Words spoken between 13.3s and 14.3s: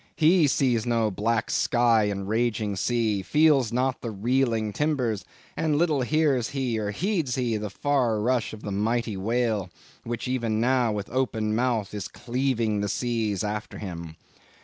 after him.